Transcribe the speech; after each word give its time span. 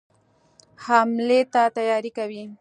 حملې 0.85 1.41
ته 1.53 1.61
تیاری 1.75 2.11
کوي. 2.17 2.43